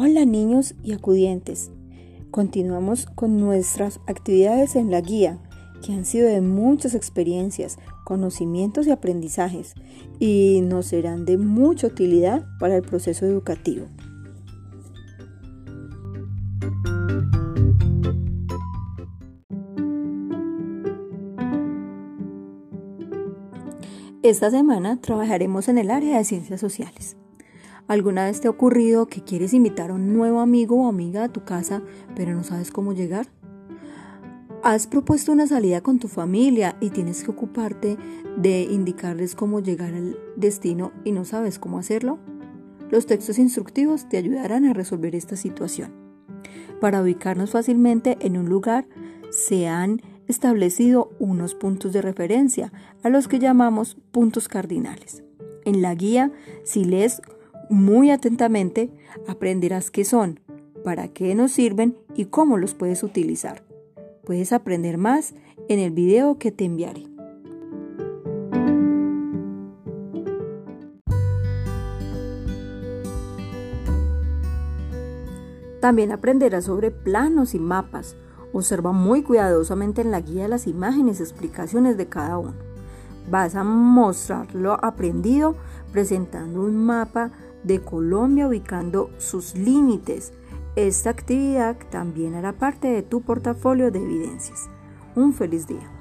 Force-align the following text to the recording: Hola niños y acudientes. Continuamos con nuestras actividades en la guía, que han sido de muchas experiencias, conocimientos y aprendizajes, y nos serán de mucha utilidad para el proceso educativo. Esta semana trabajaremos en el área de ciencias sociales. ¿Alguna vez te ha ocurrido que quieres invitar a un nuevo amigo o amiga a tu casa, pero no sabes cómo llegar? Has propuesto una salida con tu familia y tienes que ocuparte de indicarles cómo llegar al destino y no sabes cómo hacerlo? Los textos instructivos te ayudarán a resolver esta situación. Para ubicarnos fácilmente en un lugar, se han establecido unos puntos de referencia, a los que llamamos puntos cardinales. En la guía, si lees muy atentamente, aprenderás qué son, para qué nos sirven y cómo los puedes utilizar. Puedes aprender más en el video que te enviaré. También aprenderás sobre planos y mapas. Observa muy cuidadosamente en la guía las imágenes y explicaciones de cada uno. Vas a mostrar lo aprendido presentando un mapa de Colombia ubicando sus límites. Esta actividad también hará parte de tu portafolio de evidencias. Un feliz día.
Hola 0.00 0.24
niños 0.24 0.76
y 0.84 0.92
acudientes. 0.92 1.72
Continuamos 2.30 3.06
con 3.06 3.40
nuestras 3.40 3.98
actividades 4.06 4.76
en 4.76 4.92
la 4.92 5.00
guía, 5.00 5.40
que 5.84 5.92
han 5.92 6.04
sido 6.04 6.28
de 6.28 6.40
muchas 6.40 6.94
experiencias, 6.94 7.78
conocimientos 8.04 8.86
y 8.86 8.92
aprendizajes, 8.92 9.74
y 10.20 10.60
nos 10.62 10.86
serán 10.86 11.24
de 11.24 11.36
mucha 11.36 11.88
utilidad 11.88 12.46
para 12.60 12.76
el 12.76 12.82
proceso 12.82 13.26
educativo. 13.26 13.88
Esta 24.22 24.52
semana 24.52 25.00
trabajaremos 25.00 25.68
en 25.68 25.78
el 25.78 25.90
área 25.90 26.18
de 26.18 26.24
ciencias 26.24 26.60
sociales. 26.60 27.16
¿Alguna 27.88 28.26
vez 28.26 28.42
te 28.42 28.48
ha 28.48 28.50
ocurrido 28.50 29.06
que 29.06 29.22
quieres 29.22 29.54
invitar 29.54 29.90
a 29.90 29.94
un 29.94 30.12
nuevo 30.12 30.40
amigo 30.40 30.84
o 30.84 30.88
amiga 30.88 31.24
a 31.24 31.32
tu 31.32 31.44
casa, 31.44 31.82
pero 32.14 32.34
no 32.34 32.44
sabes 32.44 32.70
cómo 32.70 32.92
llegar? 32.92 33.28
Has 34.62 34.86
propuesto 34.86 35.32
una 35.32 35.46
salida 35.46 35.80
con 35.80 35.98
tu 35.98 36.06
familia 36.06 36.76
y 36.80 36.90
tienes 36.90 37.24
que 37.24 37.30
ocuparte 37.30 37.96
de 38.36 38.62
indicarles 38.64 39.34
cómo 39.34 39.60
llegar 39.60 39.94
al 39.94 40.18
destino 40.36 40.92
y 41.04 41.12
no 41.12 41.24
sabes 41.24 41.58
cómo 41.58 41.78
hacerlo? 41.78 42.18
Los 42.90 43.06
textos 43.06 43.38
instructivos 43.38 44.06
te 44.10 44.18
ayudarán 44.18 44.66
a 44.66 44.74
resolver 44.74 45.14
esta 45.14 45.36
situación. 45.36 45.94
Para 46.82 47.00
ubicarnos 47.00 47.52
fácilmente 47.52 48.18
en 48.20 48.36
un 48.36 48.50
lugar, 48.50 48.86
se 49.30 49.66
han 49.66 50.02
establecido 50.26 51.10
unos 51.18 51.54
puntos 51.54 51.94
de 51.94 52.02
referencia, 52.02 52.70
a 53.02 53.08
los 53.08 53.28
que 53.28 53.38
llamamos 53.38 53.96
puntos 54.12 54.46
cardinales. 54.46 55.22
En 55.64 55.80
la 55.80 55.94
guía, 55.94 56.32
si 56.64 56.84
lees 56.84 57.22
muy 57.70 58.10
atentamente, 58.10 58.90
aprenderás 59.26 59.90
qué 59.90 60.04
son, 60.04 60.40
para 60.84 61.08
qué 61.08 61.34
nos 61.34 61.52
sirven 61.52 61.96
y 62.14 62.26
cómo 62.26 62.56
los 62.56 62.74
puedes 62.74 63.02
utilizar. 63.02 63.64
Puedes 64.24 64.52
aprender 64.52 64.98
más 64.98 65.34
en 65.68 65.78
el 65.78 65.90
video 65.90 66.38
que 66.38 66.52
te 66.52 66.64
enviaré. 66.64 67.04
También 75.80 76.10
aprenderás 76.10 76.64
sobre 76.64 76.90
planos 76.90 77.54
y 77.54 77.58
mapas. 77.58 78.16
Observa 78.52 78.92
muy 78.92 79.22
cuidadosamente 79.22 80.00
en 80.00 80.10
la 80.10 80.20
guía 80.20 80.48
las 80.48 80.66
imágenes 80.66 81.20
y 81.20 81.22
explicaciones 81.22 81.96
de 81.96 82.08
cada 82.08 82.38
uno. 82.38 82.54
Vas 83.30 83.54
a 83.54 83.62
mostrar 83.62 84.54
lo 84.54 84.72
aprendido 84.84 85.54
presentando 85.92 86.62
un 86.62 86.76
mapa 86.76 87.30
de 87.64 87.80
Colombia 87.80 88.48
ubicando 88.48 89.10
sus 89.18 89.54
límites. 89.54 90.32
Esta 90.76 91.10
actividad 91.10 91.76
también 91.90 92.34
hará 92.34 92.52
parte 92.52 92.88
de 92.88 93.02
tu 93.02 93.22
portafolio 93.22 93.90
de 93.90 94.00
evidencias. 94.00 94.68
Un 95.16 95.34
feliz 95.34 95.66
día. 95.66 95.97